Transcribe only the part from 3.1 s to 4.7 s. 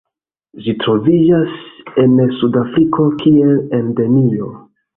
kiel endemio.